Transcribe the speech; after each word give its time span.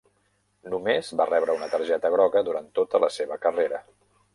Només 0.73 1.11
va 1.21 1.29
rebre 1.31 1.57
una 1.59 1.69
targeta 1.75 2.13
groga 2.17 2.47
durant 2.51 2.75
tota 2.81 3.07
la 3.09 3.15
seva 3.23 3.43
carrera. 3.49 3.89